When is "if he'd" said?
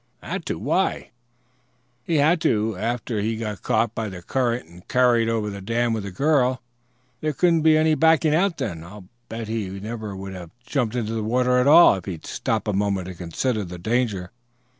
11.97-12.25